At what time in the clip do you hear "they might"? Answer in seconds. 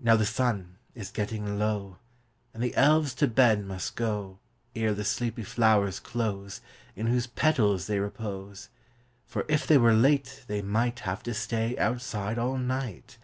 10.46-11.00